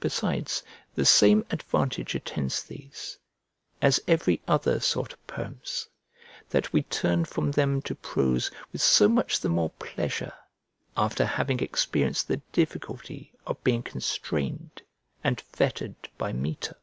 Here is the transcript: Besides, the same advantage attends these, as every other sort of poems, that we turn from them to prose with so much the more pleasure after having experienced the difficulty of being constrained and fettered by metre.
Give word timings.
Besides, 0.00 0.62
the 0.96 1.06
same 1.06 1.42
advantage 1.50 2.14
attends 2.14 2.62
these, 2.62 3.16
as 3.80 3.98
every 4.06 4.42
other 4.46 4.80
sort 4.80 5.14
of 5.14 5.26
poems, 5.26 5.88
that 6.50 6.74
we 6.74 6.82
turn 6.82 7.24
from 7.24 7.52
them 7.52 7.80
to 7.88 7.94
prose 7.94 8.50
with 8.70 8.82
so 8.82 9.08
much 9.08 9.40
the 9.40 9.48
more 9.48 9.70
pleasure 9.70 10.34
after 10.94 11.24
having 11.24 11.60
experienced 11.60 12.28
the 12.28 12.42
difficulty 12.52 13.32
of 13.46 13.64
being 13.64 13.82
constrained 13.82 14.82
and 15.24 15.40
fettered 15.40 16.10
by 16.18 16.34
metre. 16.34 16.76